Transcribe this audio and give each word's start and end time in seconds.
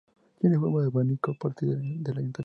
Tiene 0.39 0.57
forma 0.57 0.81
de 0.81 0.87
abanico, 0.87 1.29
a 1.29 1.35
partir 1.35 1.69
del 1.77 2.17
ayuntamiento. 2.17 2.39